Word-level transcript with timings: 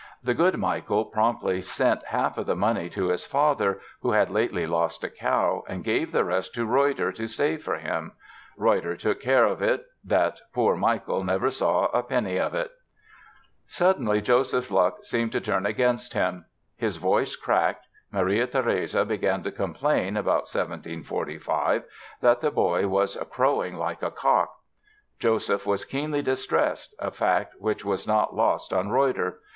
The 0.23 0.33
good 0.33 0.57
Michael 0.57 1.05
promptly 1.05 1.61
sent 1.61 2.07
half 2.07 2.39
of 2.39 2.47
the 2.47 2.55
money 2.55 2.89
to 2.89 3.09
his 3.09 3.23
father, 3.23 3.79
who 4.01 4.13
had 4.13 4.31
lately 4.31 4.65
lost 4.65 5.03
a 5.03 5.09
cow, 5.11 5.63
and 5.67 5.83
gave 5.83 6.11
the 6.11 6.23
rest 6.23 6.55
to 6.55 6.65
Reutter 6.65 7.11
to 7.13 7.27
save 7.27 7.61
for 7.63 7.75
him. 7.75 8.13
Reutter 8.57 8.97
took 8.97 9.17
such 9.17 9.23
care 9.23 9.45
of 9.45 9.61
it 9.61 9.85
that 10.03 10.41
poor 10.55 10.75
Michael 10.75 11.23
never 11.23 11.51
saw 11.51 11.85
a 11.93 12.01
penny 12.01 12.39
of 12.39 12.55
it! 12.55 12.71
Suddenly 13.67 14.21
Joseph's 14.21 14.71
luck 14.71 15.05
seemed 15.05 15.31
to 15.33 15.39
turn 15.39 15.67
against 15.67 16.15
him. 16.15 16.45
His 16.75 16.97
voice 16.97 17.35
cracked. 17.35 17.85
Maria 18.11 18.47
Theresia 18.47 19.05
began 19.05 19.43
to 19.43 19.51
complain, 19.51 20.17
about 20.17 20.49
1745, 20.51 21.83
that 22.21 22.41
the 22.41 22.49
boy 22.49 22.87
was 22.87 23.17
"crowing 23.29 23.75
like 23.75 24.01
a 24.01 24.09
cock." 24.09 24.51
Joseph 25.19 25.67
was 25.67 25.85
keenly 25.85 26.23
distressed, 26.23 26.95
a 26.97 27.11
fact 27.11 27.53
which 27.59 27.85
was 27.85 28.07
not 28.07 28.35
lost 28.35 28.73
on 28.73 28.89
Reutter. 28.89 29.33